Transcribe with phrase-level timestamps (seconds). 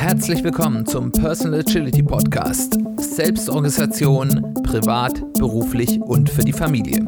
[0.00, 2.78] Herzlich willkommen zum Personal Agility Podcast.
[2.96, 7.04] Selbstorganisation, privat, beruflich und für die Familie.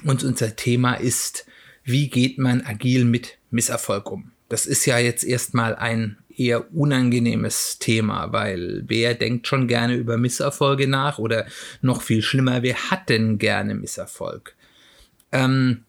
[0.03, 1.45] Und unser Thema ist,
[1.83, 4.31] wie geht man agil mit Misserfolg um?
[4.49, 10.17] Das ist ja jetzt erstmal ein eher unangenehmes Thema, weil wer denkt schon gerne über
[10.17, 11.45] Misserfolge nach oder
[11.81, 14.55] noch viel schlimmer, wer hat denn gerne Misserfolg?
[15.31, 15.83] Ähm,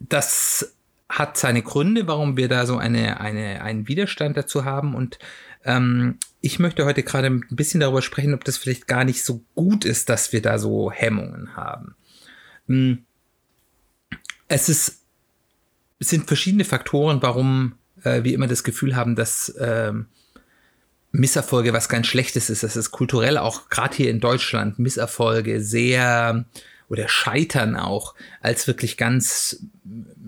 [0.00, 0.74] das
[1.08, 5.18] hat seine Gründe, warum wir da so eine, eine, einen Widerstand dazu haben und
[5.64, 9.44] ähm, ich möchte heute gerade ein bisschen darüber sprechen, ob das vielleicht gar nicht so
[9.54, 11.96] gut ist, dass wir da so Hemmungen haben.
[12.68, 13.04] Hm.
[14.46, 15.02] Es ist,
[15.98, 17.74] es sind verschiedene Faktoren, warum
[18.04, 19.92] äh, wir immer das Gefühl haben, dass äh,
[21.10, 22.62] Misserfolge was ganz Schlechtes ist.
[22.62, 26.44] Das ist kulturell auch gerade hier in Deutschland Misserfolge sehr
[26.88, 29.66] oder Scheitern auch als wirklich ganz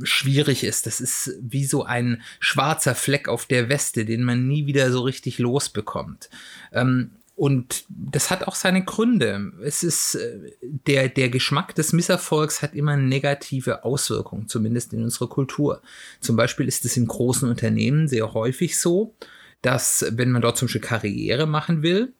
[0.02, 0.86] schwierig ist.
[0.86, 5.00] Das ist wie so ein schwarzer Fleck auf der Weste, den man nie wieder so
[5.00, 6.28] richtig losbekommt.
[6.72, 9.52] Ähm, und das hat auch seine Gründe.
[9.62, 15.30] Es ist äh, der, der Geschmack des Misserfolgs hat immer negative Auswirkungen, zumindest in unserer
[15.30, 15.80] Kultur.
[16.20, 19.14] Zum Beispiel ist es in großen Unternehmen sehr häufig so,
[19.62, 22.12] dass wenn man dort zum Beispiel Karriere machen will,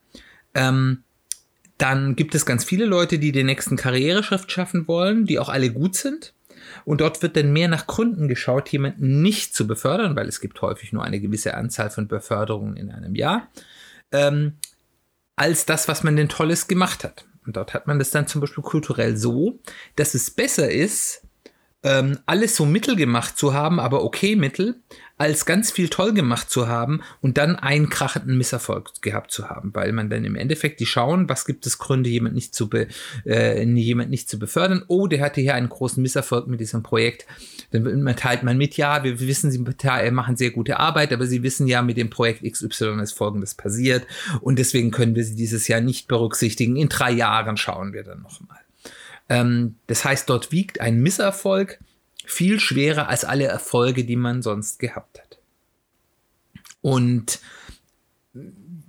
[0.55, 1.05] ähm,
[1.77, 5.71] dann gibt es ganz viele Leute, die den nächsten Karriereschrift schaffen wollen, die auch alle
[5.71, 6.33] gut sind.
[6.87, 10.63] Und dort wird dann mehr nach Gründen geschaut, jemanden nicht zu befördern, weil es gibt
[10.63, 13.51] häufig nur eine gewisse Anzahl von Beförderungen in einem Jahr,
[14.13, 14.55] ähm,
[15.41, 17.25] als das, was man denn Tolles gemacht hat.
[17.47, 19.59] Und dort hat man das dann zum Beispiel kulturell so,
[19.97, 21.23] dass es besser ist,
[21.83, 24.77] ähm, alles so mittel gemacht zu haben, aber okay mittel,
[25.17, 29.71] als ganz viel toll gemacht zu haben und dann einen krachenden Misserfolg gehabt zu haben,
[29.75, 32.89] weil man dann im Endeffekt die schauen, was gibt es Gründe, jemand nicht zu, be,
[33.27, 34.83] äh, jemand nicht zu befördern.
[34.89, 37.27] Oh, der hatte hier einen großen Misserfolg mit diesem Projekt.
[37.71, 39.59] Dann teilt man mit, ja, wir wissen, sie
[40.11, 44.07] machen sehr gute Arbeit, aber sie wissen ja, mit dem Projekt XY ist Folgendes passiert
[44.41, 46.77] und deswegen können wir sie dieses Jahr nicht berücksichtigen.
[46.77, 48.59] In drei Jahren schauen wir dann nochmal.
[49.31, 51.79] Ähm, das heißt, dort wiegt ein Misserfolg
[52.27, 55.39] viel schwerer als alle Erfolge, die man sonst gehabt hat.
[56.83, 57.41] Und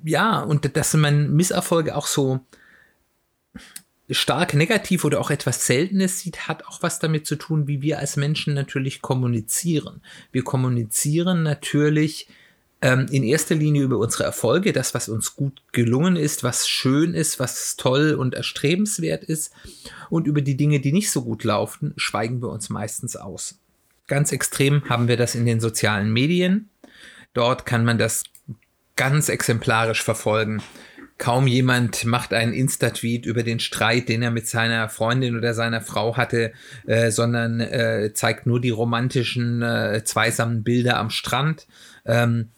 [0.04, 2.42] ja, und dass man Misserfolge auch so
[4.10, 8.00] stark negativ oder auch etwas Seltenes sieht, hat auch was damit zu tun, wie wir
[8.00, 10.02] als Menschen natürlich kommunizieren.
[10.32, 12.28] Wir kommunizieren natürlich
[12.82, 17.14] ähm, in erster Linie über unsere Erfolge, das, was uns gut gelungen ist, was schön
[17.14, 19.54] ist, was toll und erstrebenswert ist.
[20.10, 23.60] Und über die Dinge, die nicht so gut laufen, schweigen wir uns meistens aus.
[24.08, 26.70] Ganz extrem haben wir das in den sozialen Medien.
[27.34, 28.24] Dort kann man das
[28.96, 30.62] ganz exemplarisch verfolgen.
[31.18, 35.82] Kaum jemand macht einen Insta-Tweet über den Streit, den er mit seiner Freundin oder seiner
[35.82, 36.52] Frau hatte,
[36.88, 41.68] äh, sondern äh, zeigt nur die romantischen, äh, zweisamen Bilder am Strand.
[42.06, 42.50] Ähm,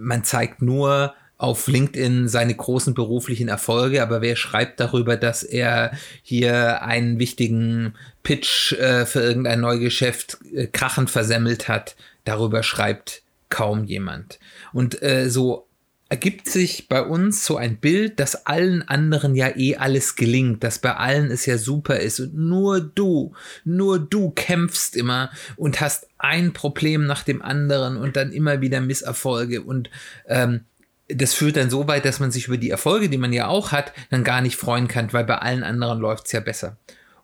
[0.00, 5.92] man zeigt nur auf LinkedIn seine großen beruflichen Erfolge, aber wer schreibt darüber, dass er
[6.22, 11.96] hier einen wichtigen Pitch äh, für irgendein Neugeschäft äh, krachend versemmelt hat?
[12.24, 14.38] Darüber schreibt kaum jemand.
[14.74, 15.66] Und äh, so
[16.10, 20.80] ergibt sich bei uns so ein Bild, dass allen anderen ja eh alles gelingt, dass
[20.80, 23.32] bei allen es ja super ist und nur du,
[23.64, 28.80] nur du kämpfst immer und hast ein Problem nach dem anderen und dann immer wieder
[28.80, 29.88] Misserfolge und
[30.26, 30.64] ähm,
[31.06, 33.70] das führt dann so weit, dass man sich über die Erfolge, die man ja auch
[33.70, 36.76] hat, dann gar nicht freuen kann, weil bei allen anderen läuft es ja besser.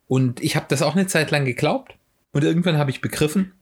[0.06, 1.94] Und ich habe das auch eine Zeit lang geglaubt
[2.32, 3.52] und irgendwann habe ich begriffen,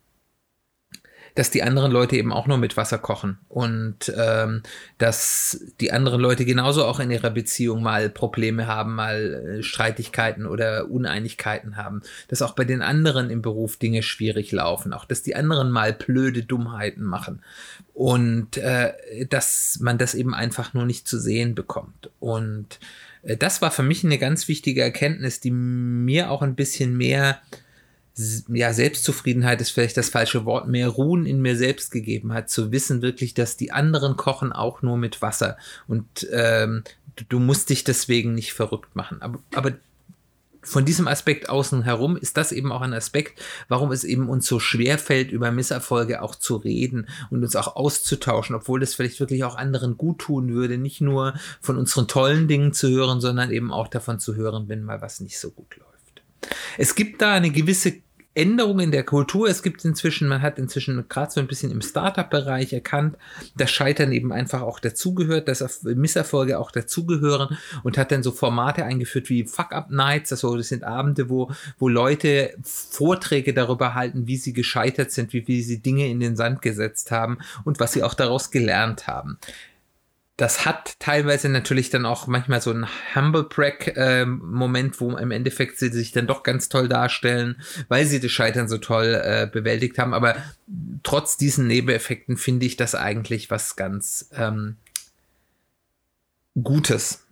[1.35, 3.39] dass die anderen Leute eben auch nur mit Wasser kochen.
[3.49, 4.63] Und ähm,
[4.99, 10.47] dass die anderen Leute genauso auch in ihrer Beziehung mal Probleme haben, mal äh, Streitigkeiten
[10.47, 15.23] oder Uneinigkeiten haben, dass auch bei den anderen im Beruf Dinge schwierig laufen, auch dass
[15.23, 17.43] die anderen mal blöde Dummheiten machen.
[17.95, 18.93] Und äh,
[19.29, 22.11] dass man das eben einfach nur nicht zu sehen bekommt.
[22.21, 22.79] Und
[23.23, 27.41] äh, das war für mich eine ganz wichtige Erkenntnis, die mir auch ein bisschen mehr
[28.49, 32.71] ja, Selbstzufriedenheit ist vielleicht das falsche Wort, mehr Ruhen in mir selbst gegeben hat, zu
[32.71, 35.57] wissen wirklich, dass die anderen kochen auch nur mit Wasser
[35.89, 36.85] und ähm,
[37.29, 39.21] du, musst dich deswegen nicht verrückt machen.
[39.21, 39.73] Aber, aber
[40.63, 44.47] von diesem Aspekt außen herum ist das eben auch ein Aspekt, warum es eben uns
[44.47, 49.21] so schwer fällt, über Misserfolge auch zu reden und uns auch auszutauschen, obwohl das vielleicht
[49.21, 53.51] wirklich auch anderen gut tun würde, nicht nur von unseren tollen Dingen zu hören, sondern
[53.51, 55.95] eben auch davon zu hören, wenn mal was nicht so gut läuft.
[56.79, 58.04] Es gibt da eine gewisse
[58.35, 59.49] Änderungen in der Kultur.
[59.49, 63.17] Es gibt inzwischen, man hat inzwischen gerade so ein bisschen im Startup-Bereich erkannt,
[63.57, 68.85] dass Scheitern eben einfach auch dazugehört, dass Misserfolge auch dazugehören und hat dann so Formate
[68.85, 70.33] eingeführt wie Fuck-Up-Nights.
[70.33, 75.47] Also das sind Abende, wo, wo Leute Vorträge darüber halten, wie sie gescheitert sind, wie,
[75.47, 79.39] wie sie Dinge in den Sand gesetzt haben und was sie auch daraus gelernt haben
[80.37, 85.79] das hat teilweise natürlich dann auch manchmal so einen Humble Break äh, wo im Endeffekt
[85.79, 89.99] sie sich dann doch ganz toll darstellen, weil sie das Scheitern so toll äh, bewältigt
[89.99, 90.13] haben.
[90.13, 90.37] Aber
[91.05, 94.77] trotz diesen Nebeneffekten finde ich das eigentlich was ganz ähm,
[96.61, 97.27] Gutes.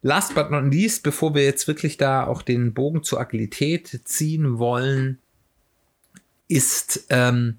[0.00, 4.58] Last but not least, bevor wir jetzt wirklich da auch den Bogen zur Agilität ziehen
[4.58, 5.18] wollen,
[6.48, 7.56] ist ähm,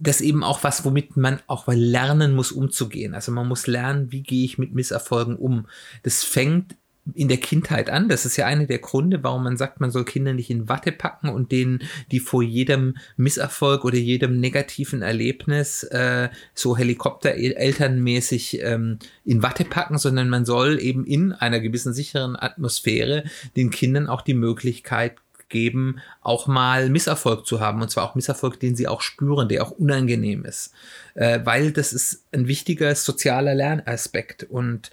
[0.00, 3.14] das eben auch was, womit man auch mal lernen muss, umzugehen.
[3.14, 5.66] Also man muss lernen, wie gehe ich mit Misserfolgen um.
[6.02, 6.76] Das fängt
[7.14, 8.08] in der Kindheit an.
[8.08, 10.92] Das ist ja einer der Gründe, warum man sagt, man soll Kinder nicht in Watte
[10.92, 18.98] packen und denen, die vor jedem Misserfolg oder jedem negativen Erlebnis äh, so Helikopterelternmäßig ähm,
[19.24, 23.24] in Watte packen, sondern man soll eben in einer gewissen sicheren Atmosphäre
[23.54, 25.16] den Kindern auch die Möglichkeit
[25.48, 27.82] geben, auch mal Misserfolg zu haben.
[27.82, 30.72] Und zwar auch Misserfolg, den sie auch spüren, der auch unangenehm ist.
[31.14, 34.44] Äh, weil das ist ein wichtiger sozialer Lernaspekt.
[34.44, 34.90] Und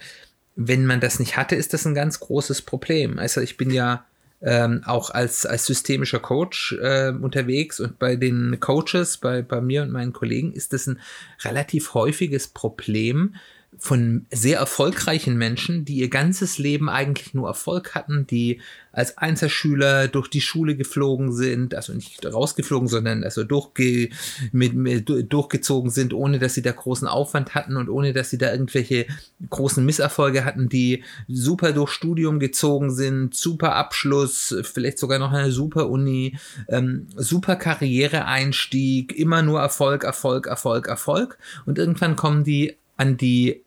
[0.56, 3.18] wenn man das nicht hatte, ist das ein ganz großes Problem.
[3.18, 4.04] Also ich bin ja
[4.44, 9.82] ähm, auch als, als systemischer Coach äh, unterwegs und bei den Coaches, bei, bei mir
[9.82, 11.00] und meinen Kollegen ist das ein
[11.42, 13.36] relativ häufiges Problem,
[13.78, 18.60] von sehr erfolgreichen Menschen, die ihr ganzes Leben eigentlich nur Erfolg hatten, die
[18.92, 24.10] als Einzelschüler durch die Schule geflogen sind, also nicht rausgeflogen, sondern also durchge
[24.52, 28.38] mit, mit, durchgezogen sind, ohne dass sie da großen Aufwand hatten und ohne dass sie
[28.38, 29.06] da irgendwelche
[29.50, 35.50] großen Misserfolge hatten, die super durch Studium gezogen sind, super Abschluss, vielleicht sogar noch eine
[35.50, 36.38] super Uni,
[36.68, 41.38] ähm, super Karriereeinstieg, immer nur Erfolg, Erfolg, Erfolg, Erfolg.
[41.66, 43.63] Und irgendwann kommen die an die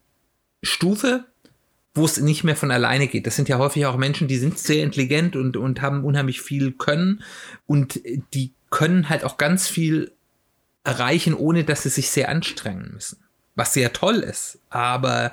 [0.63, 1.25] Stufe,
[1.93, 3.27] wo es nicht mehr von alleine geht.
[3.27, 6.71] Das sind ja häufig auch Menschen, die sind sehr intelligent und, und haben unheimlich viel
[6.71, 7.23] Können
[7.65, 7.99] und
[8.33, 10.11] die können halt auch ganz viel
[10.83, 13.19] erreichen, ohne dass sie sich sehr anstrengen müssen.
[13.55, 14.59] Was sehr toll ist.
[14.69, 15.31] Aber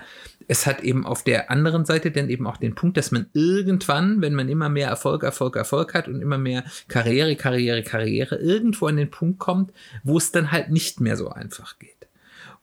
[0.48, 4.22] es hat eben auf der anderen Seite dann eben auch den Punkt, dass man irgendwann,
[4.22, 8.86] wenn man immer mehr Erfolg, Erfolg, Erfolg hat und immer mehr Karriere, Karriere, Karriere, irgendwo
[8.86, 9.72] an den Punkt kommt,
[10.02, 12.08] wo es dann halt nicht mehr so einfach geht.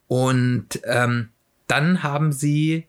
[0.08, 1.28] Und ähm,
[1.72, 2.86] dann haben sie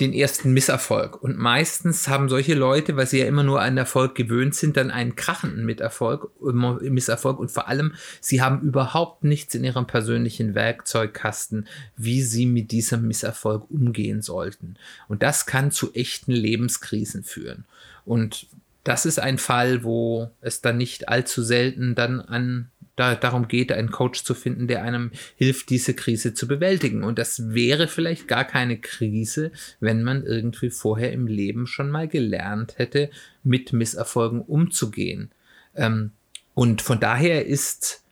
[0.00, 1.22] den ersten Misserfolg.
[1.22, 4.90] Und meistens haben solche Leute, weil sie ja immer nur an Erfolg gewöhnt sind, dann
[4.90, 11.68] einen krachenden Miterfolg, Misserfolg und vor allem, sie haben überhaupt nichts in ihrem persönlichen Werkzeugkasten,
[11.96, 14.74] wie sie mit diesem Misserfolg umgehen sollten.
[15.06, 17.64] Und das kann zu echten Lebenskrisen führen.
[18.04, 18.48] Und
[18.82, 23.72] das ist ein Fall, wo es dann nicht allzu selten dann an da, darum geht,
[23.72, 27.04] einen Coach zu finden, der einem hilft, diese Krise zu bewältigen.
[27.04, 32.08] Und das wäre vielleicht gar keine Krise, wenn man irgendwie vorher im Leben schon mal
[32.08, 33.10] gelernt hätte,
[33.44, 35.30] mit Misserfolgen umzugehen.
[35.74, 36.12] Ähm,
[36.54, 38.02] und von daher ist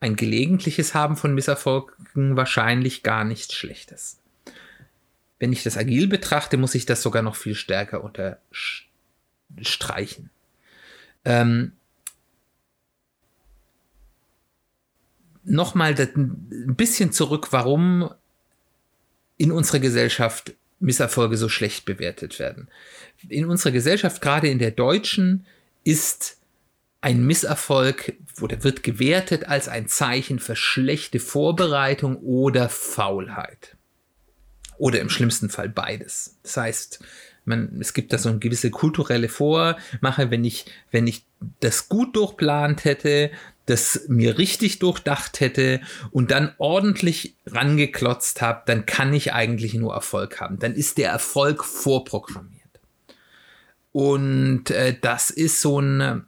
[0.00, 4.18] ein gelegentliches Haben von Misserfolgen wahrscheinlich gar nichts Schlechtes.
[5.38, 10.30] Wenn ich das agil betrachte, muss ich das sogar noch viel stärker unterstreichen.
[11.24, 11.72] Ähm,
[15.44, 18.10] nochmal ein bisschen zurück, warum
[19.36, 22.68] in unserer Gesellschaft Misserfolge so schlecht bewertet werden.
[23.28, 25.46] In unserer Gesellschaft, gerade in der deutschen,
[25.82, 26.38] ist
[27.00, 33.76] ein Misserfolg oder wird gewertet als ein Zeichen für schlechte Vorbereitung oder Faulheit.
[34.78, 36.36] Oder im schlimmsten Fall beides.
[36.42, 37.04] Das heißt,
[37.44, 41.26] man, es gibt da so eine gewisse kulturelle Vormache, wenn ich, wenn ich
[41.60, 43.30] das gut durchplant hätte,
[43.66, 45.80] das mir richtig durchdacht hätte
[46.10, 50.58] und dann ordentlich rangeklotzt habe, dann kann ich eigentlich nur Erfolg haben.
[50.58, 52.62] Dann ist der Erfolg vorprogrammiert.
[53.92, 56.24] Und äh, das ist so ein,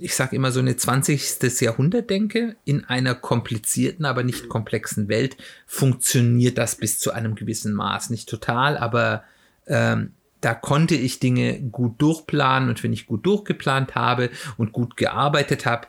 [0.00, 1.60] ich sage immer so eine 20.
[1.60, 2.56] Jahrhundert-Denke.
[2.64, 8.10] In einer komplizierten, aber nicht komplexen Welt funktioniert das bis zu einem gewissen Maß.
[8.10, 9.24] Nicht total, aber
[9.66, 14.96] ähm, da konnte ich Dinge gut durchplanen und wenn ich gut durchgeplant habe und gut
[14.96, 15.88] gearbeitet habe,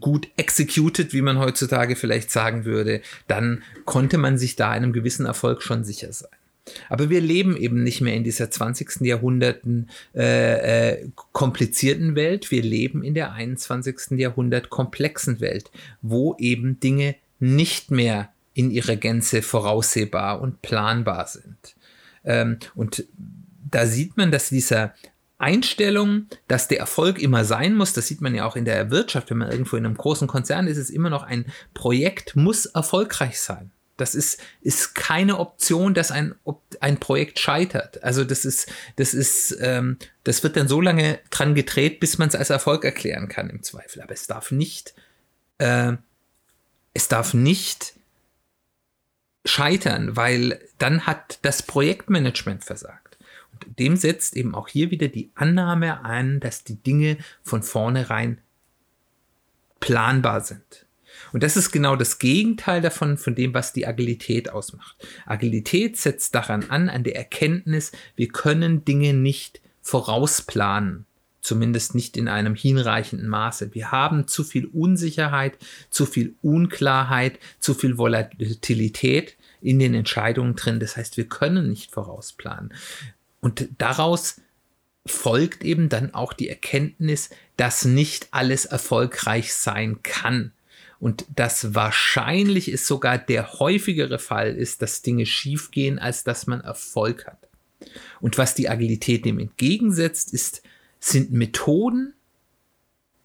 [0.00, 5.26] gut executed, wie man heutzutage vielleicht sagen würde, dann konnte man sich da einem gewissen
[5.26, 6.30] Erfolg schon sicher sein.
[6.88, 9.00] Aber wir leben eben nicht mehr in dieser 20.
[9.00, 14.18] Jahrhunderten äh, äh, komplizierten Welt, wir leben in der 21.
[14.18, 15.70] Jahrhundert komplexen Welt,
[16.02, 21.76] wo eben Dinge nicht mehr in ihrer Gänze voraussehbar und planbar sind.
[22.24, 23.04] Ähm, und
[23.70, 24.94] da sieht man, dass dieser
[25.38, 29.30] Einstellung, dass der Erfolg immer sein muss, das sieht man ja auch in der Wirtschaft,
[29.30, 33.40] wenn man irgendwo in einem großen Konzern ist, ist immer noch ein Projekt muss erfolgreich
[33.40, 33.70] sein.
[33.96, 36.34] Das ist, ist keine Option, dass ein,
[36.80, 38.02] ein Projekt scheitert.
[38.04, 42.28] Also das ist, das ist, ähm, das wird dann so lange dran gedreht, bis man
[42.28, 44.02] es als Erfolg erklären kann im Zweifel.
[44.02, 44.94] Aber es darf nicht,
[45.58, 45.94] äh,
[46.94, 47.94] es darf nicht
[49.44, 53.07] scheitern, weil dann hat das Projektmanagement versagt.
[53.78, 58.40] Dem setzt eben auch hier wieder die Annahme ein, dass die Dinge von vornherein
[59.80, 60.86] planbar sind.
[61.32, 64.96] Und das ist genau das Gegenteil davon, von dem, was die Agilität ausmacht.
[65.26, 71.06] Agilität setzt daran an, an der Erkenntnis, wir können Dinge nicht vorausplanen.
[71.40, 73.72] Zumindest nicht in einem hinreichenden Maße.
[73.72, 75.56] Wir haben zu viel Unsicherheit,
[75.88, 80.80] zu viel Unklarheit, zu viel Volatilität in den Entscheidungen drin.
[80.80, 82.74] Das heißt, wir können nicht vorausplanen.
[83.40, 84.40] Und daraus
[85.06, 90.52] folgt eben dann auch die Erkenntnis, dass nicht alles erfolgreich sein kann.
[91.00, 96.60] Und das wahrscheinlich ist sogar der häufigere Fall ist, dass Dinge schiefgehen, als dass man
[96.60, 97.38] Erfolg hat.
[98.20, 100.62] Und was die Agilität dem entgegensetzt, ist,
[100.98, 102.14] sind Methoden,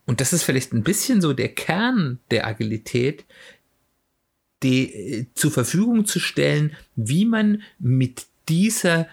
[0.05, 3.25] und das ist vielleicht ein bisschen so der Kern der Agilität,
[4.61, 9.07] die äh, zur Verfügung zu stellen, wie man mit dieser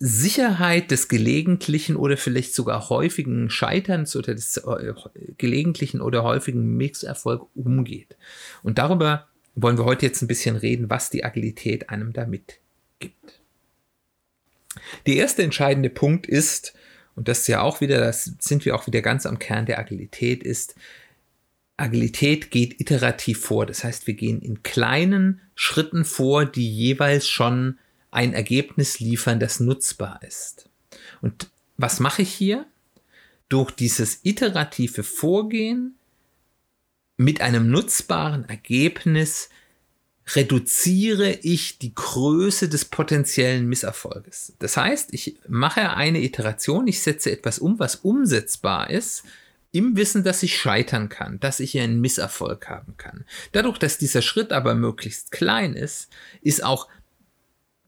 [0.00, 4.94] Sicherheit des gelegentlichen oder vielleicht sogar häufigen Scheiterns oder des äh,
[5.38, 8.16] gelegentlichen oder häufigen Mixerfolg umgeht.
[8.62, 9.26] Und darüber
[9.56, 13.40] wollen wir heute jetzt ein bisschen reden, was die Agilität einem da mitgibt.
[15.06, 16.74] Der erste entscheidende Punkt ist,
[17.16, 19.80] und das ist ja auch wieder, das sind wir auch wieder ganz am Kern der
[19.80, 20.76] Agilität, ist,
[21.76, 23.66] Agilität geht iterativ vor.
[23.66, 27.78] Das heißt, wir gehen in kleinen Schritten vor, die jeweils schon
[28.10, 30.68] ein Ergebnis liefern, das nutzbar ist.
[31.20, 32.66] Und was mache ich hier?
[33.48, 35.96] Durch dieses iterative Vorgehen
[37.16, 39.48] mit einem nutzbaren Ergebnis
[40.34, 44.52] reduziere ich die Größe des potenziellen Misserfolges.
[44.58, 49.24] Das heißt, ich mache eine Iteration, ich setze etwas um, was umsetzbar ist,
[49.70, 53.24] im Wissen, dass ich scheitern kann, dass ich einen Misserfolg haben kann.
[53.52, 56.08] Dadurch, dass dieser Schritt aber möglichst klein ist,
[56.40, 56.88] ist auch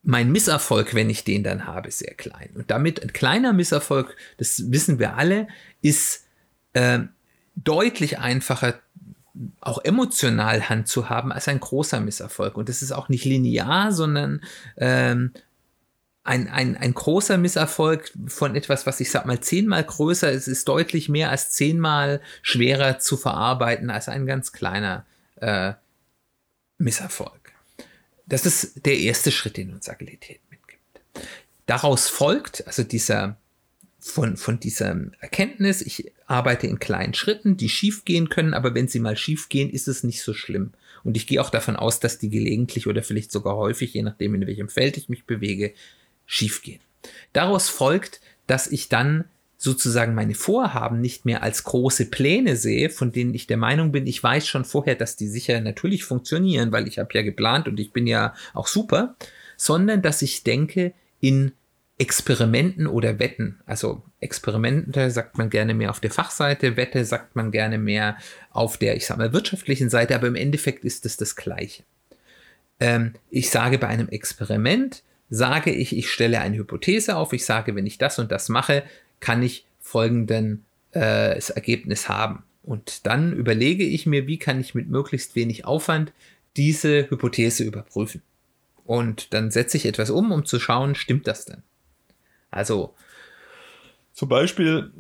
[0.03, 2.51] mein Misserfolg, wenn ich den dann habe, sehr klein.
[2.55, 5.49] Und damit ein kleiner Misserfolg, das wissen wir alle,
[5.83, 6.27] ist
[6.73, 7.01] äh,
[7.55, 8.81] deutlich einfacher
[9.61, 12.57] auch emotional Hand zu haben als ein großer Misserfolg.
[12.57, 14.43] Und das ist auch nicht linear, sondern
[14.77, 15.33] ähm,
[16.23, 20.69] ein, ein, ein großer Misserfolg von etwas, was ich sag mal zehnmal größer ist, ist
[20.69, 25.73] deutlich mehr als zehnmal schwerer zu verarbeiten als ein ganz kleiner äh,
[26.79, 27.40] Misserfolg.
[28.31, 31.01] Das ist der erste Schritt, den uns Agilität mitgibt.
[31.67, 33.37] Daraus folgt, also dieser,
[33.99, 38.87] von, von dieser Erkenntnis, ich arbeite in kleinen Schritten, die schief gehen können, aber wenn
[38.87, 40.73] sie mal schief gehen, ist es nicht so schlimm.
[41.03, 44.37] Und ich gehe auch davon aus, dass die gelegentlich oder vielleicht sogar häufig, je nachdem
[44.37, 45.75] in welchem Feld ich mich bewege,
[46.25, 46.81] schief gehen.
[47.33, 49.25] Daraus folgt, dass ich dann
[49.63, 54.07] sozusagen meine Vorhaben nicht mehr als große Pläne sehe, von denen ich der Meinung bin,
[54.07, 57.79] ich weiß schon vorher, dass die sicher natürlich funktionieren, weil ich habe ja geplant und
[57.79, 59.17] ich bin ja auch super,
[59.59, 61.53] sondern dass ich denke in
[61.99, 63.61] Experimenten oder Wetten.
[63.67, 68.17] Also Experimente sagt man gerne mehr auf der Fachseite, Wette sagt man gerne mehr
[68.53, 71.83] auf der, ich sag mal, wirtschaftlichen Seite, aber im Endeffekt ist es das Gleiche.
[72.81, 77.77] Ähm, ich sage bei einem Experiment, sage ich, ich stelle eine Hypothese auf, ich sage,
[77.77, 78.85] wenn ich das und das mache,
[79.21, 82.45] kann ich folgenden äh, Ergebnis haben.
[82.63, 86.13] Und dann überlege ich mir, wie kann ich mit möglichst wenig Aufwand
[86.57, 88.23] diese Hypothese überprüfen.
[88.85, 91.63] Und dann setze ich etwas um, um zu schauen, stimmt das denn?
[92.51, 92.95] Also
[94.13, 94.93] zum Beispiel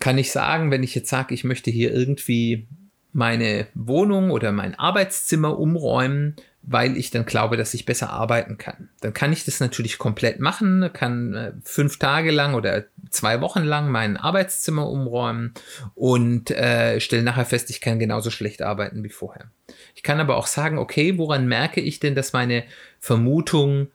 [0.00, 2.66] kann ich sagen, wenn ich jetzt sage, ich möchte hier irgendwie
[3.14, 8.88] meine Wohnung oder mein Arbeitszimmer umräumen, weil ich dann glaube, dass ich besser arbeiten kann.
[9.00, 13.62] Dann kann ich das natürlich komplett machen, kann äh, fünf Tage lang oder zwei Wochen
[13.62, 15.54] lang mein Arbeitszimmer umräumen
[15.94, 19.50] und äh, stelle nachher fest, ich kann genauso schlecht arbeiten wie vorher.
[19.94, 22.64] Ich kann aber auch sagen, okay, woran merke ich denn, dass meine
[22.98, 23.88] Vermutung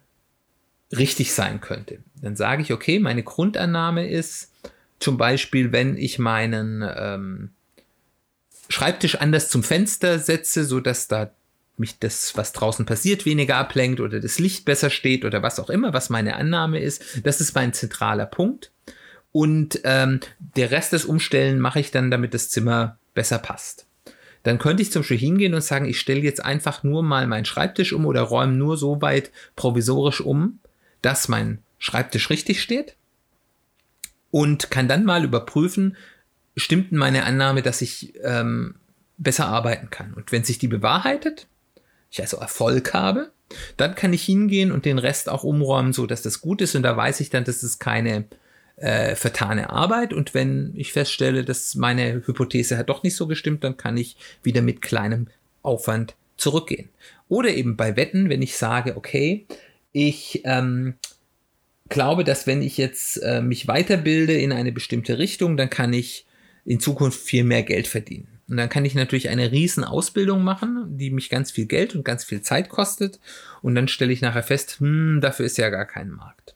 [0.96, 2.00] richtig sein könnte?
[2.22, 4.54] Dann sage ich, okay, meine Grundannahme ist
[5.00, 7.50] zum Beispiel, wenn ich meinen ähm,
[8.70, 11.32] Schreibtisch anders zum Fenster setze, so dass da
[11.78, 15.70] mich das, was draußen passiert, weniger ablenkt oder das Licht besser steht oder was auch
[15.70, 17.04] immer, was meine Annahme ist.
[17.24, 18.72] Das ist mein zentraler Punkt.
[19.32, 20.20] Und ähm,
[20.56, 23.86] der Rest des Umstellen mache ich dann, damit das Zimmer besser passt.
[24.44, 27.46] Dann könnte ich zum Beispiel hingehen und sagen, ich stelle jetzt einfach nur mal meinen
[27.46, 30.60] Schreibtisch um oder räume nur so weit provisorisch um,
[31.02, 32.96] dass mein Schreibtisch richtig steht
[34.32, 35.98] und kann dann mal überprüfen,
[36.60, 38.76] stimmt meine Annahme, dass ich ähm,
[39.18, 40.14] besser arbeiten kann.
[40.14, 41.48] Und wenn sich die bewahrheitet,
[42.12, 43.32] ich also Erfolg habe,
[43.78, 46.76] dann kann ich hingehen und den Rest auch umräumen, so dass das gut ist.
[46.76, 48.26] Und da weiß ich dann, dass es keine
[48.78, 50.14] äh, vertane Arbeit.
[50.14, 54.18] Und wenn ich feststelle, dass meine Hypothese hat doch nicht so gestimmt, dann kann ich
[54.44, 55.28] wieder mit kleinem
[55.62, 56.90] Aufwand zurückgehen.
[57.28, 59.46] Oder eben bei Wetten, wenn ich sage, okay,
[59.92, 60.96] ich ähm,
[61.90, 66.26] glaube, dass wenn ich jetzt äh, mich weiterbilde in eine bestimmte Richtung, dann kann ich
[66.70, 68.28] in Zukunft viel mehr Geld verdienen.
[68.48, 72.06] Und dann kann ich natürlich eine riesen Ausbildung machen, die mich ganz viel Geld und
[72.06, 73.20] ganz viel Zeit kostet.
[73.64, 76.54] Und dann stelle ich nachher fest, hm, dafür ist ja gar kein Markt.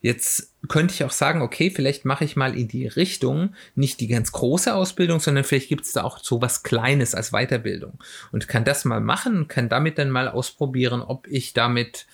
[0.00, 4.06] Jetzt könnte ich auch sagen, okay, vielleicht mache ich mal in die Richtung nicht die
[4.06, 7.98] ganz große Ausbildung, sondern vielleicht gibt es da auch so was Kleines als Weiterbildung
[8.30, 12.06] und kann das mal machen und kann damit dann mal ausprobieren, ob ich damit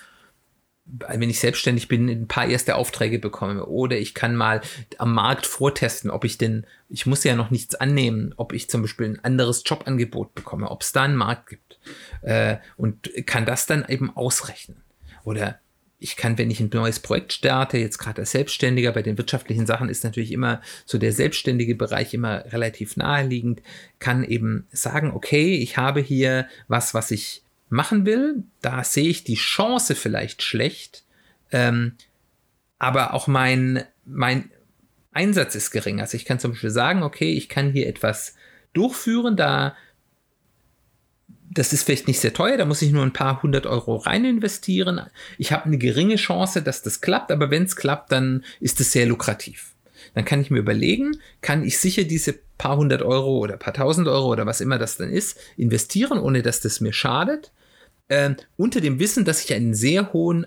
[0.88, 3.66] wenn ich selbstständig bin, ein paar erste Aufträge bekomme.
[3.66, 4.60] Oder ich kann mal
[4.96, 8.82] am Markt vortesten, ob ich denn, ich muss ja noch nichts annehmen, ob ich zum
[8.82, 11.78] Beispiel ein anderes Jobangebot bekomme, ob es da einen Markt gibt.
[12.22, 14.82] Äh, und kann das dann eben ausrechnen.
[15.24, 15.58] Oder
[16.00, 19.66] ich kann, wenn ich ein neues Projekt starte, jetzt gerade als Selbstständiger, bei den wirtschaftlichen
[19.66, 23.62] Sachen ist natürlich immer so der selbstständige Bereich immer relativ naheliegend,
[23.98, 28.42] kann eben sagen, okay, ich habe hier was, was ich machen will.
[28.60, 31.04] Da sehe ich die Chance vielleicht schlecht,
[31.52, 31.92] ähm,
[32.78, 34.50] aber auch mein, mein
[35.12, 36.00] Einsatz ist gering.
[36.00, 38.34] Also ich kann zum Beispiel sagen, okay, ich kann hier etwas
[38.72, 39.76] durchführen, da
[41.50, 44.24] das ist vielleicht nicht sehr teuer, da muss ich nur ein paar hundert Euro rein
[44.24, 45.00] investieren.
[45.38, 48.92] Ich habe eine geringe Chance, dass das klappt, aber wenn es klappt, dann ist es
[48.92, 49.74] sehr lukrativ.
[50.14, 54.08] Dann kann ich mir überlegen, kann ich sicher diese paar hundert Euro oder paar tausend
[54.08, 57.52] Euro oder was immer das dann ist, investieren, ohne dass das mir schadet
[58.08, 60.46] äh, unter dem Wissen, dass ich einen sehr hohen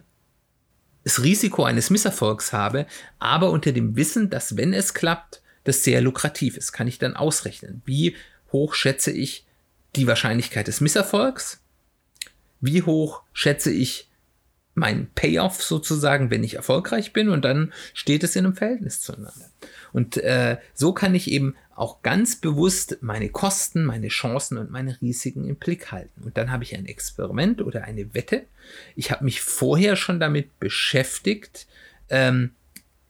[1.03, 2.85] das Risiko eines Misserfolgs habe,
[3.17, 7.15] aber unter dem Wissen, dass wenn es klappt, das sehr lukrativ ist, kann ich dann
[7.15, 7.81] ausrechnen.
[7.85, 8.15] Wie
[8.51, 9.45] hoch schätze ich
[9.95, 11.59] die Wahrscheinlichkeit des Misserfolgs?
[12.59, 14.09] Wie hoch schätze ich
[14.73, 17.29] mein Payoff sozusagen, wenn ich erfolgreich bin?
[17.29, 19.49] Und dann steht es in einem Verhältnis zueinander.
[19.91, 25.01] Und äh, so kann ich eben auch ganz bewusst meine Kosten, meine Chancen und meine
[25.01, 26.21] Risiken im Blick halten.
[26.23, 28.43] Und dann habe ich ein Experiment oder eine Wette.
[28.95, 31.65] Ich habe mich vorher schon damit beschäftigt,
[32.09, 32.51] ähm,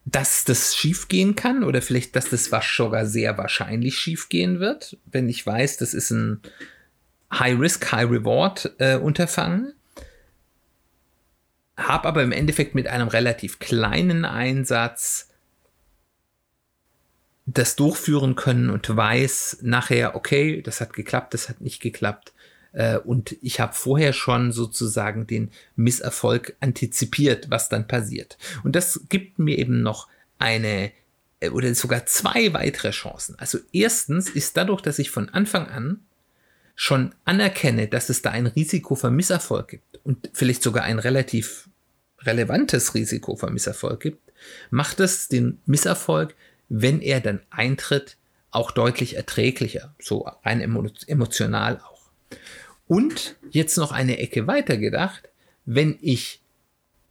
[0.06, 5.46] dass das schiefgehen kann oder vielleicht, dass das sogar sehr wahrscheinlich schiefgehen wird, wenn ich
[5.46, 6.42] weiß, das ist ein
[7.34, 8.98] High-Risk, High-Reward äh.
[11.76, 15.31] Habe aber im Endeffekt mit einem relativ kleinen Einsatz
[17.54, 22.34] das durchführen können und weiß nachher, okay, das hat geklappt, das hat nicht geklappt.
[22.74, 28.38] Äh, und ich habe vorher schon sozusagen den Misserfolg antizipiert, was dann passiert.
[28.64, 30.08] Und das gibt mir eben noch
[30.40, 30.92] eine
[31.40, 33.36] äh, oder sogar zwei weitere Chancen.
[33.38, 36.00] Also erstens ist dadurch, dass ich von Anfang an
[36.76, 41.70] schon anerkenne, dass es da ein Risiko für Misserfolg gibt und vielleicht sogar ein relativ
[42.20, 44.32] relevantes Risiko für Misserfolg gibt,
[44.70, 46.36] macht es den Misserfolg
[46.74, 48.16] wenn er dann eintritt,
[48.50, 52.10] auch deutlich erträglicher, so rein emotional auch.
[52.88, 55.30] Und jetzt noch eine Ecke weiter gedacht,
[55.66, 56.42] wenn ich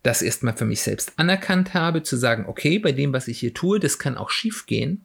[0.03, 3.53] das erstmal für mich selbst anerkannt habe, zu sagen, okay, bei dem, was ich hier
[3.53, 5.05] tue, das kann auch schief gehen,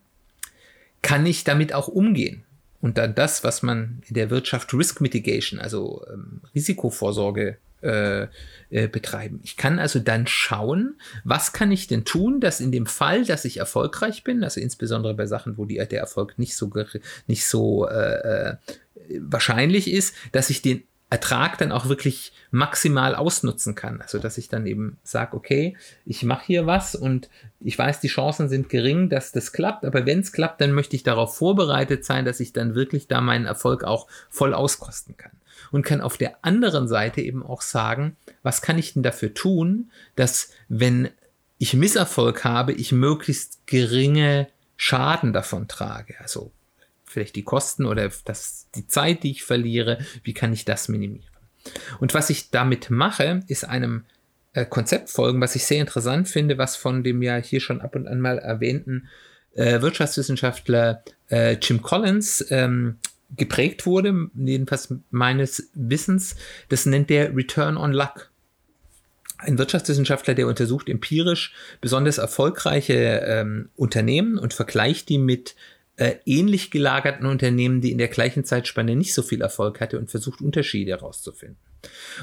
[1.01, 2.45] kann ich damit auch umgehen.
[2.79, 8.27] Und dann das, was man in der Wirtschaft Risk Mitigation, also ähm, Risikovorsorge äh,
[8.71, 9.39] äh, betreiben.
[9.43, 13.45] Ich kann also dann schauen, was kann ich denn tun, dass in dem Fall, dass
[13.45, 16.71] ich erfolgreich bin, also insbesondere bei Sachen, wo die, der Erfolg nicht so,
[17.27, 18.55] nicht so äh, äh,
[19.19, 24.01] wahrscheinlich ist, dass ich den Ertrag dann auch wirklich maximal ausnutzen kann.
[24.01, 28.07] Also dass ich dann eben sage, okay, ich mache hier was und ich weiß, die
[28.07, 32.03] Chancen sind gering, dass das klappt, aber wenn es klappt, dann möchte ich darauf vorbereitet
[32.03, 35.31] sein, dass ich dann wirklich da meinen Erfolg auch voll auskosten kann.
[35.71, 39.91] Und kann auf der anderen Seite eben auch sagen, was kann ich denn dafür tun,
[40.15, 41.09] dass wenn
[41.57, 44.47] ich Misserfolg habe, ich möglichst geringe
[44.77, 46.15] Schaden davon trage.
[46.19, 46.51] Also
[47.05, 51.29] vielleicht die Kosten oder das, die Zeit, die ich verliere, wie kann ich das minimieren?
[51.99, 54.05] Und was ich damit mache, ist einem
[54.53, 57.95] äh, Konzept folgen, was ich sehr interessant finde, was von dem ja hier schon ab
[57.95, 59.07] und an mal erwähnten
[59.55, 62.97] äh, Wirtschaftswissenschaftler äh, Jim Collins ähm,
[63.35, 66.35] geprägt wurde, jedenfalls meines Wissens.
[66.69, 68.31] Das nennt der Return on Luck.
[69.37, 75.55] Ein Wirtschaftswissenschaftler, der untersucht empirisch besonders erfolgreiche ähm, Unternehmen und vergleicht die mit
[75.97, 80.09] äh, ähnlich gelagerten Unternehmen, die in der gleichen Zeitspanne nicht so viel Erfolg hatte und
[80.09, 81.57] versucht Unterschiede herauszufinden.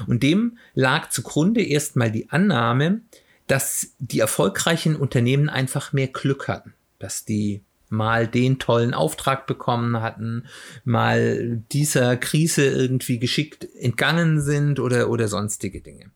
[0.07, 3.01] Und dem lag zugrunde erstmal die Annahme,
[3.47, 7.61] dass die erfolgreichen Unternehmen einfach mehr Glück hatten, dass die
[7.93, 10.45] mal den tollen Auftrag bekommen hatten,
[10.83, 16.11] mal dieser Krise irgendwie geschickt entgangen sind oder, oder sonstige Dinge.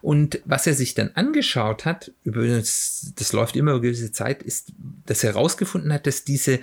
[0.00, 4.72] Und was er sich dann angeschaut hat, das, das läuft immer über gewisse Zeit, ist,
[5.06, 6.58] dass er herausgefunden hat, dass diese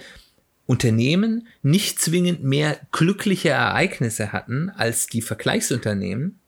[0.66, 6.40] Unternehmen nicht zwingend mehr glückliche Ereignisse hatten als die Vergleichsunternehmen,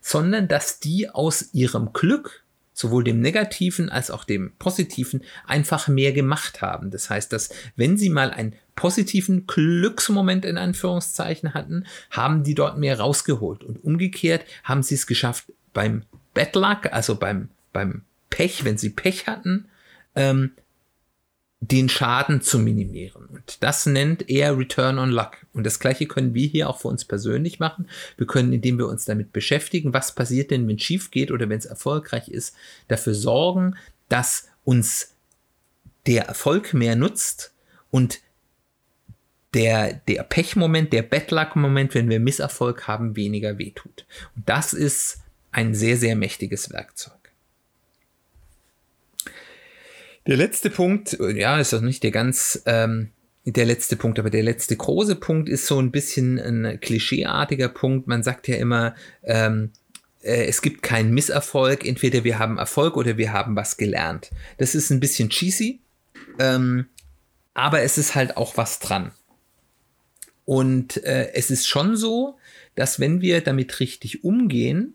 [0.00, 2.44] sondern dass die aus ihrem Glück,
[2.78, 6.92] sowohl dem negativen als auch dem positiven, einfach mehr gemacht haben.
[6.92, 12.78] Das heißt, dass wenn sie mal einen positiven Glücksmoment in Anführungszeichen hatten, haben die dort
[12.78, 13.64] mehr rausgeholt.
[13.64, 18.90] Und umgekehrt haben sie es geschafft, beim Bad Luck, also beim, beim Pech, wenn sie
[18.90, 19.66] Pech hatten,
[20.14, 20.52] ähm,
[21.60, 23.26] den Schaden zu minimieren.
[23.26, 25.38] Und das nennt er Return on Luck.
[25.52, 27.88] Und das gleiche können wir hier auch für uns persönlich machen.
[28.16, 31.48] Wir können, indem wir uns damit beschäftigen, was passiert denn, wenn es schief geht oder
[31.48, 32.54] wenn es erfolgreich ist,
[32.86, 33.76] dafür sorgen,
[34.08, 35.14] dass uns
[36.06, 37.52] der Erfolg mehr nutzt
[37.90, 38.20] und
[39.54, 44.06] der, der Pechmoment, der Bad Luck-Moment, wenn wir Misserfolg haben, weniger wehtut.
[44.36, 47.17] Und das ist ein sehr, sehr mächtiges Werkzeug.
[50.28, 53.12] Der letzte Punkt, ja, ist auch nicht der ganz, ähm,
[53.46, 58.08] der letzte Punkt, aber der letzte große Punkt ist so ein bisschen ein klischeeartiger Punkt.
[58.08, 59.70] Man sagt ja immer, ähm,
[60.20, 64.30] äh, es gibt keinen Misserfolg, entweder wir haben Erfolg oder wir haben was gelernt.
[64.58, 65.80] Das ist ein bisschen cheesy,
[66.38, 66.88] ähm,
[67.54, 69.12] aber es ist halt auch was dran.
[70.44, 72.36] Und äh, es ist schon so,
[72.74, 74.94] dass wenn wir damit richtig umgehen,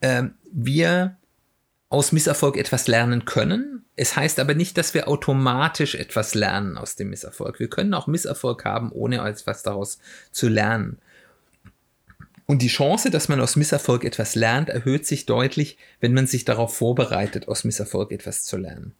[0.00, 1.16] äh, wir
[1.94, 3.84] aus Misserfolg etwas lernen können.
[3.94, 7.60] Es heißt aber nicht, dass wir automatisch etwas lernen aus dem Misserfolg.
[7.60, 9.98] Wir können auch Misserfolg haben, ohne etwas daraus
[10.32, 10.98] zu lernen.
[12.46, 16.44] Und die Chance, dass man aus Misserfolg etwas lernt, erhöht sich deutlich, wenn man sich
[16.44, 18.92] darauf vorbereitet, aus Misserfolg etwas zu lernen.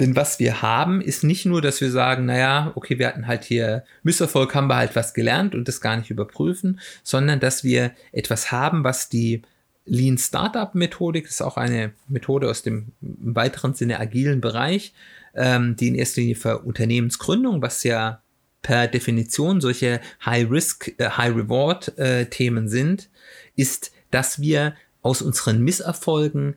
[0.00, 3.44] Denn was wir haben, ist nicht nur, dass wir sagen, naja, okay, wir hatten halt
[3.44, 7.92] hier Misserfolg, haben wir halt was gelernt und das gar nicht überprüfen, sondern dass wir
[8.10, 9.42] etwas haben, was die
[9.90, 14.94] Lean Startup Methodik ist auch eine Methode aus dem weiteren Sinne agilen Bereich,
[15.34, 18.22] ähm, die in erster Linie für Unternehmensgründung, was ja
[18.62, 23.10] per Definition solche High-Risk, äh, High-Reward-Themen äh, sind,
[23.56, 26.54] ist, dass wir aus unseren Misserfolgen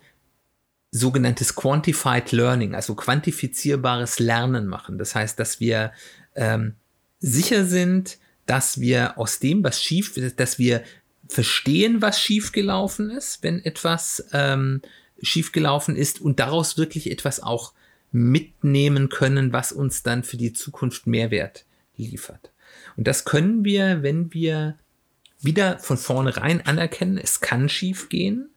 [0.91, 4.99] sogenanntes Quantified Learning, also quantifizierbares Lernen machen.
[4.99, 5.91] Das heißt, dass wir
[6.35, 6.75] ähm,
[7.19, 10.83] sicher sind, dass wir aus dem, was schief, dass wir
[11.33, 14.81] verstehen, was schiefgelaufen ist, wenn etwas ähm,
[15.21, 17.73] schiefgelaufen ist und daraus wirklich etwas auch
[18.11, 21.65] mitnehmen können, was uns dann für die Zukunft Mehrwert
[21.97, 22.51] liefert.
[22.95, 24.77] Und das können wir, wenn wir
[25.41, 28.49] wieder von vornherein anerkennen, es kann schiefgehen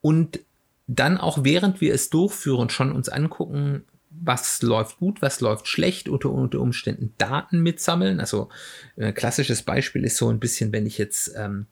[0.00, 0.40] und
[0.86, 6.08] dann auch während wir es durchführen schon uns angucken, was läuft gut, was läuft schlecht,
[6.08, 8.20] unter, unter Umständen Daten mitsammeln.
[8.20, 8.48] Also
[8.96, 11.66] ein äh, klassisches Beispiel ist so ein bisschen, wenn ich jetzt ähm,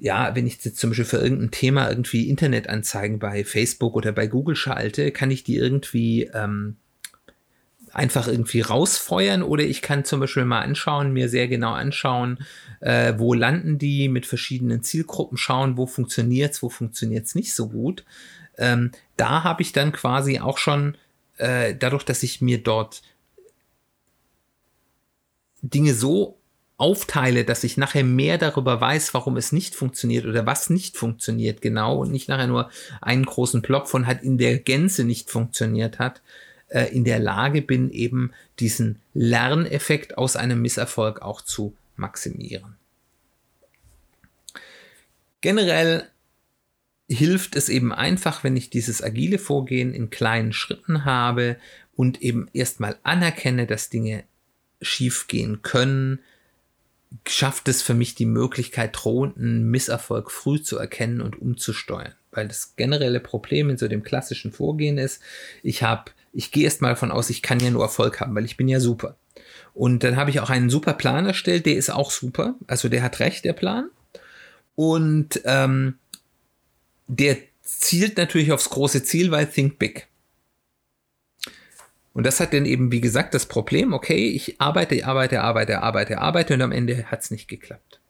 [0.00, 4.26] ja, wenn ich jetzt zum Beispiel für irgendein Thema irgendwie Internetanzeigen bei Facebook oder bei
[4.26, 6.76] Google schalte, kann ich die irgendwie ähm,
[7.92, 12.38] einfach irgendwie rausfeuern oder ich kann zum Beispiel mal anschauen, mir sehr genau anschauen,
[12.80, 18.06] äh, wo landen die mit verschiedenen Zielgruppen, schauen, wo funktioniert's, wo funktioniert's nicht so gut.
[18.56, 20.96] Ähm, da habe ich dann quasi auch schon,
[21.36, 23.02] äh, dadurch, dass ich mir dort
[25.60, 26.39] Dinge so
[26.80, 31.60] aufteile, dass ich nachher mehr darüber weiß, warum es nicht funktioniert oder was nicht funktioniert
[31.60, 32.70] genau und nicht nachher nur
[33.02, 36.22] einen großen Block von hat in der Gänze nicht funktioniert hat,
[36.68, 42.76] äh, in der Lage bin, eben diesen Lerneffekt aus einem Misserfolg auch zu maximieren.
[45.42, 46.08] Generell
[47.08, 51.56] hilft es eben einfach, wenn ich dieses agile Vorgehen in kleinen Schritten habe
[51.94, 54.24] und eben erstmal anerkenne, dass Dinge
[54.80, 56.20] schiefgehen können,
[57.26, 62.14] schafft es für mich die Möglichkeit, drohenden Misserfolg früh zu erkennen und umzusteuern.
[62.30, 65.20] Weil das generelle Problem in so dem klassischen Vorgehen ist,
[65.62, 68.44] ich habe, ich gehe erst mal davon aus, ich kann ja nur Erfolg haben, weil
[68.44, 69.16] ich bin ja super.
[69.74, 72.54] Und dann habe ich auch einen super Plan erstellt, der ist auch super.
[72.66, 73.90] Also der hat recht, der Plan.
[74.76, 75.98] Und ähm,
[77.08, 80.09] der zielt natürlich aufs große Ziel, weil Think Big.
[82.12, 86.18] Und das hat dann eben, wie gesagt, das Problem, okay, ich arbeite, arbeite, arbeite, arbeite,
[86.18, 88.00] arbeite und am Ende hat es nicht geklappt.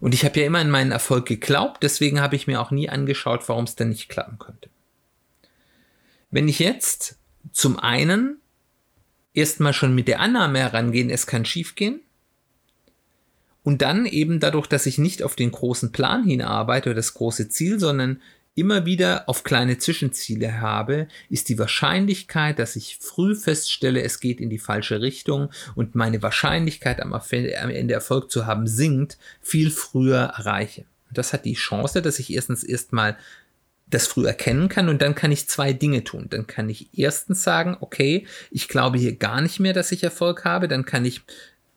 [0.00, 2.88] Und ich habe ja immer an meinen Erfolg geglaubt, deswegen habe ich mir auch nie
[2.88, 4.68] angeschaut, warum es denn nicht klappen könnte.
[6.30, 7.18] Wenn ich jetzt
[7.52, 8.40] zum einen
[9.32, 12.00] erstmal schon mit der Annahme herangehen, es kann schiefgehen,
[13.66, 17.48] und dann eben dadurch, dass ich nicht auf den großen Plan hinarbeite oder das große
[17.48, 18.22] Ziel, sondern
[18.56, 24.40] immer wieder auf kleine Zwischenziele habe, ist die Wahrscheinlichkeit, dass ich früh feststelle, es geht
[24.40, 30.32] in die falsche Richtung und meine Wahrscheinlichkeit am Ende Erfolg zu haben sinkt, viel früher
[30.38, 30.86] erreiche.
[31.12, 33.16] Das hat die Chance, dass ich erstens erstmal
[33.88, 36.26] das früh erkennen kann und dann kann ich zwei Dinge tun.
[36.30, 40.44] Dann kann ich erstens sagen, okay, ich glaube hier gar nicht mehr, dass ich Erfolg
[40.44, 40.66] habe.
[40.66, 41.22] Dann kann ich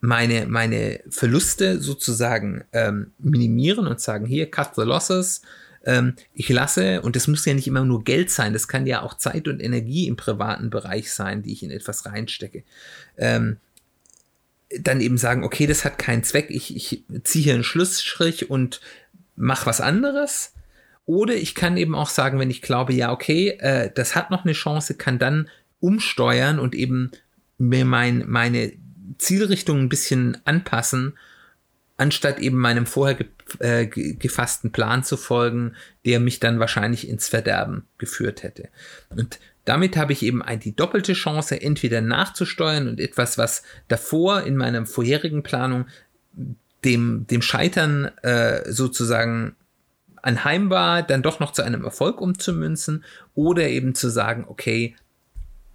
[0.01, 5.41] meine, meine Verluste sozusagen ähm, minimieren und sagen, hier, cut the losses.
[5.85, 9.01] Ähm, ich lasse, und das muss ja nicht immer nur Geld sein, das kann ja
[9.01, 12.63] auch Zeit und Energie im privaten Bereich sein, die ich in etwas reinstecke.
[13.17, 13.57] Ähm,
[14.77, 18.81] dann eben sagen, okay, das hat keinen Zweck, ich, ich ziehe hier einen Schlussstrich und
[19.35, 20.53] mache was anderes.
[21.05, 24.43] Oder ich kann eben auch sagen, wenn ich glaube, ja, okay, äh, das hat noch
[24.43, 27.11] eine Chance, kann dann umsteuern und eben
[27.57, 28.73] mir mein, meine
[29.17, 31.17] Zielrichtung ein bisschen anpassen,
[31.99, 33.27] anstatt eben meinem vorher ge
[33.59, 38.69] äh, gefassten Plan zu folgen, der mich dann wahrscheinlich ins Verderben geführt hätte.
[39.09, 44.55] Und damit habe ich eben die doppelte Chance, entweder nachzusteuern und etwas, was davor in
[44.55, 45.87] meiner vorherigen Planung
[46.83, 49.55] dem, dem Scheitern äh, sozusagen
[50.21, 53.03] anheim war, dann doch noch zu einem Erfolg umzumünzen
[53.35, 54.95] oder eben zu sagen, okay,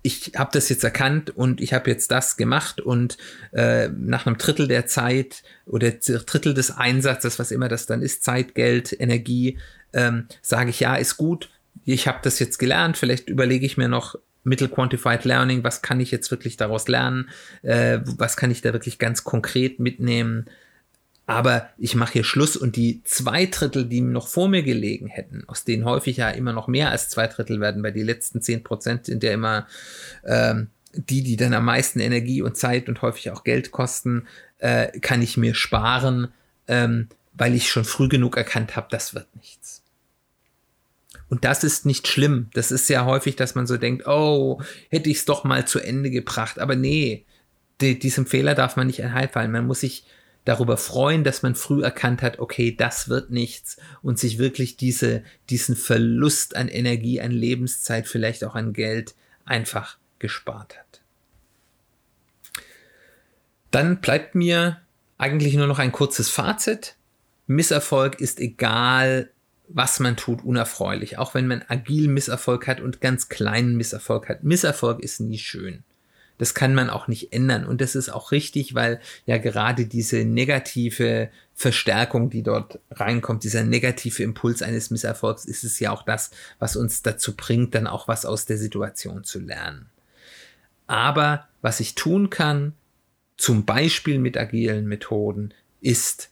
[0.07, 3.17] ich habe das jetzt erkannt und ich habe jetzt das gemacht und
[3.53, 8.23] äh, nach einem Drittel der Zeit oder Drittel des Einsatzes, was immer das dann ist,
[8.23, 9.59] Zeit, Geld, Energie,
[9.95, 11.49] ähm, sage ich, ja, ist gut,
[11.87, 16.01] ich habe das jetzt gelernt, vielleicht überlege ich mir noch Mittel Quantified Learning, was kann
[16.01, 17.31] ich jetzt wirklich daraus lernen,
[17.63, 20.51] äh, was kann ich da wirklich ganz konkret mitnehmen
[21.27, 25.45] aber ich mache hier Schluss und die zwei Drittel, die noch vor mir gelegen hätten,
[25.47, 28.63] aus denen häufig ja immer noch mehr als zwei Drittel werden, weil die letzten zehn
[28.63, 29.67] Prozent sind ja immer
[30.25, 34.27] ähm, die, die dann am meisten Energie und Zeit und häufig auch Geld kosten,
[34.59, 36.29] äh, kann ich mir sparen,
[36.69, 39.83] ähm, weil ich schon früh genug erkannt habe, das wird nichts.
[41.29, 42.49] Und das ist nicht schlimm.
[42.53, 44.61] Das ist ja häufig, dass man so denkt, oh,
[44.91, 46.59] hätte ich es doch mal zu Ende gebracht.
[46.59, 47.25] Aber nee,
[47.81, 49.51] die, diesem Fehler darf man nicht einhalten.
[49.51, 50.05] Man muss sich
[50.45, 55.23] darüber freuen, dass man früh erkannt hat, okay, das wird nichts und sich wirklich diese,
[55.51, 61.01] diesen Verlust an Energie, an Lebenszeit, vielleicht auch an Geld einfach gespart hat.
[63.71, 64.81] Dann bleibt mir
[65.19, 66.97] eigentlich nur noch ein kurzes Fazit.
[67.47, 69.31] Misserfolg ist egal,
[69.69, 71.19] was man tut, unerfreulich.
[71.19, 74.45] Auch wenn man agil Misserfolg hat und ganz kleinen Misserfolg hat.
[74.45, 75.83] Misserfolg ist nie schön.
[76.39, 77.65] Das kann man auch nicht ändern.
[77.65, 83.63] Und das ist auch richtig, weil ja gerade diese negative Verstärkung, die dort reinkommt, dieser
[83.63, 88.09] negative Impuls eines Misserfolgs, ist es ja auch das, was uns dazu bringt, dann auch
[88.09, 89.91] was aus der Situation zu lernen.
[90.87, 92.75] Aber was ich tun kann,
[93.37, 96.31] zum Beispiel mit agilen Methoden, ist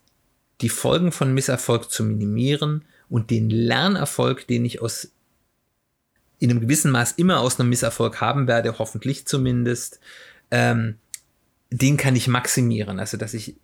[0.60, 5.12] die Folgen von Misserfolg zu minimieren und den Lernerfolg, den ich aus
[6.42, 10.00] in einem gewissen Maß immer aus einem Misserfolg haben werde, hoffentlich zumindest,
[10.50, 10.96] ähm,
[11.70, 12.98] den kann ich maximieren.
[12.98, 13.54] Also, dass ich,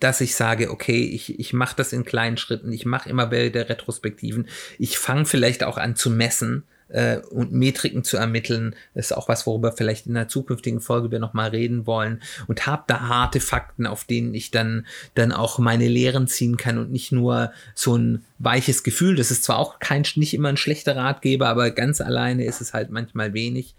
[0.00, 3.48] dass ich sage, okay, ich, ich mache das in kleinen Schritten, ich mache immer bei
[3.48, 8.74] der Retrospektiven, ich fange vielleicht auch an zu messen, äh, und Metriken zu ermitteln.
[8.94, 12.22] Das ist auch was, worüber vielleicht in der zukünftigen Folge wir nochmal reden wollen.
[12.46, 16.78] Und habe da harte Fakten, auf denen ich dann, dann auch meine Lehren ziehen kann
[16.78, 19.16] und nicht nur so ein weiches Gefühl.
[19.16, 22.72] Das ist zwar auch kein, nicht immer ein schlechter Ratgeber, aber ganz alleine ist es
[22.72, 23.74] halt manchmal wenig.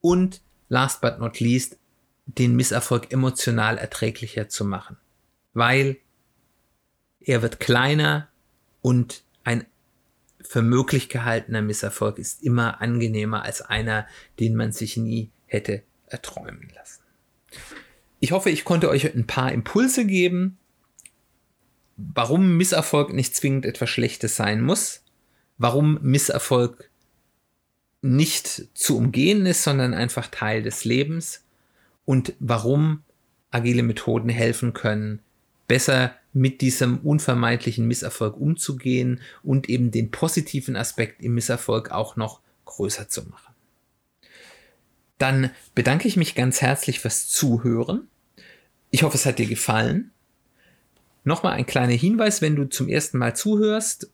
[0.00, 1.76] Und last but not least,
[2.26, 4.96] den Misserfolg emotional erträglicher zu machen.
[5.54, 5.96] Weil
[7.20, 8.28] er wird kleiner
[8.80, 9.64] und ein
[10.48, 14.06] für möglich gehaltener Misserfolg ist immer angenehmer als einer,
[14.40, 17.02] den man sich nie hätte erträumen lassen.
[18.18, 20.56] Ich hoffe, ich konnte euch ein paar Impulse geben.
[21.96, 25.02] warum Misserfolg nicht zwingend etwas Schlechtes sein muss,
[25.58, 26.88] warum Misserfolg
[28.00, 31.44] nicht zu umgehen ist, sondern einfach Teil des Lebens
[32.04, 33.02] und warum
[33.50, 35.20] agile Methoden helfen können,
[35.66, 42.40] besser mit diesem unvermeidlichen Misserfolg umzugehen und eben den positiven Aspekt im Misserfolg auch noch
[42.64, 43.54] größer zu machen.
[45.18, 48.06] Dann bedanke ich mich ganz herzlich fürs Zuhören.
[48.90, 50.12] Ich hoffe, es hat dir gefallen.
[51.24, 54.10] Nochmal ein kleiner Hinweis, wenn du zum ersten Mal zuhörst.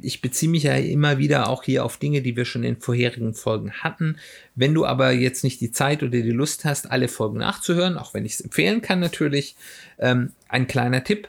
[0.00, 3.34] Ich beziehe mich ja immer wieder auch hier auf Dinge, die wir schon in vorherigen
[3.34, 4.16] Folgen hatten.
[4.54, 8.14] Wenn du aber jetzt nicht die Zeit oder die Lust hast, alle Folgen nachzuhören, auch
[8.14, 9.54] wenn ich es empfehlen kann natürlich,
[9.98, 11.28] ähm, ein kleiner Tipp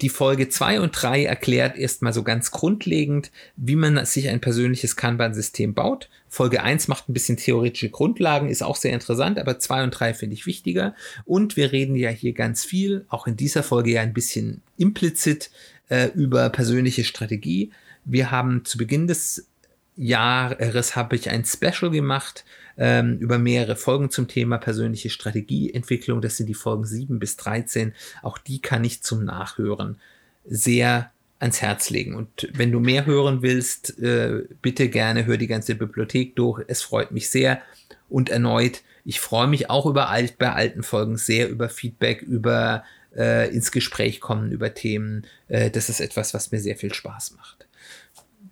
[0.00, 4.96] die Folge 2 und 3 erklärt erstmal so ganz grundlegend, wie man sich ein persönliches
[4.96, 6.08] Kanban-System baut.
[6.28, 10.14] Folge 1 macht ein bisschen theoretische Grundlagen, ist auch sehr interessant, aber 2 und 3
[10.14, 10.94] finde ich wichtiger.
[11.26, 15.50] Und wir reden ja hier ganz viel, auch in dieser Folge ja ein bisschen implizit
[15.90, 17.70] äh, über persönliche Strategie.
[18.06, 19.46] Wir haben zu Beginn des
[19.94, 22.44] Jahres habe ich ein Special gemacht
[22.76, 26.20] ähm, über mehrere Folgen zum Thema persönliche Strategieentwicklung.
[26.20, 27.94] Das sind die Folgen 7 bis 13.
[28.22, 29.96] Auch die kann ich zum Nachhören
[30.44, 32.14] sehr ans Herz legen.
[32.14, 36.64] Und wenn du mehr hören willst, äh, bitte gerne hör die ganze Bibliothek durch.
[36.68, 37.60] Es freut mich sehr.
[38.08, 42.84] Und erneut, ich freue mich auch über alt, bei alten Folgen sehr über Feedback, über
[43.16, 45.26] äh, ins Gespräch kommen über Themen.
[45.48, 47.66] Äh, das ist etwas, was mir sehr viel Spaß macht.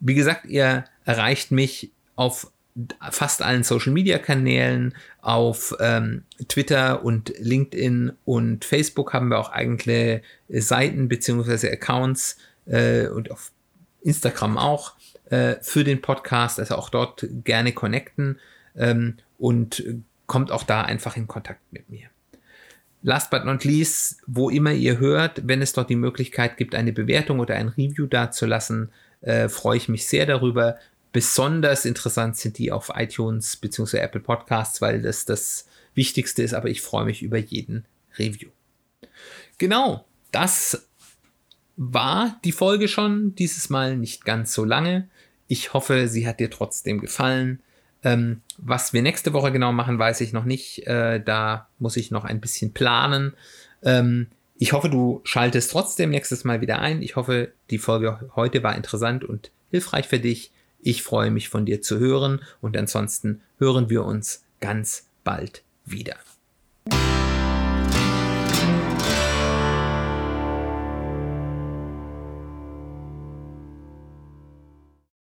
[0.00, 2.50] Wie gesagt, ihr erreicht mich auf
[3.10, 4.94] fast allen Social Media Kanälen.
[5.20, 11.70] Auf ähm, Twitter und LinkedIn und Facebook haben wir auch eigene Seiten bzw.
[11.70, 13.52] Accounts äh, und auf
[14.02, 14.94] Instagram auch
[15.30, 16.58] äh, für den Podcast.
[16.58, 18.38] Also auch dort gerne connecten
[18.76, 19.84] ähm, und
[20.26, 22.08] kommt auch da einfach in Kontakt mit mir.
[23.02, 26.92] Last but not least, wo immer ihr hört, wenn es dort die Möglichkeit gibt, eine
[26.92, 28.90] Bewertung oder ein Review dazulassen,
[29.22, 30.76] äh, freue ich mich sehr darüber.
[31.12, 33.98] Besonders interessant sind die auf iTunes bzw.
[33.98, 37.84] Apple Podcasts, weil das das Wichtigste ist, aber ich freue mich über jeden
[38.18, 38.50] Review.
[39.58, 40.86] Genau, das
[41.76, 45.08] war die Folge schon, dieses Mal nicht ganz so lange.
[45.48, 47.60] Ich hoffe, sie hat dir trotzdem gefallen.
[48.02, 50.86] Ähm, was wir nächste Woche genau machen, weiß ich noch nicht.
[50.86, 53.34] Äh, da muss ich noch ein bisschen planen.
[53.82, 57.02] Ähm, ich hoffe, du schaltest trotzdem nächstes Mal wieder ein.
[57.02, 60.52] Ich hoffe, die Folge heute war interessant und hilfreich für dich.
[60.82, 66.16] Ich freue mich von dir zu hören und ansonsten hören wir uns ganz bald wieder.